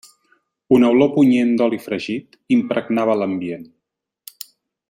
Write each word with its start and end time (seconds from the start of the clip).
Una 0.77 0.89
olor 0.93 1.11
punyent 1.17 1.51
d'oli 1.59 1.79
fregit 1.85 2.39
impregnava 2.57 3.19
l'ambient. 3.23 3.73